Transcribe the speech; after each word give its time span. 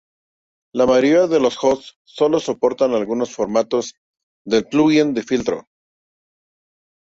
La 0.73 0.87
mayoría 0.87 1.27
de 1.27 1.39
los 1.39 1.63
host 1.63 1.95
solo 2.05 2.39
soportan 2.39 2.95
algunos 2.95 3.35
formatos 3.35 3.93
de 4.47 4.63
plugins 4.63 5.13
de 5.13 5.21
filtro. 5.21 5.67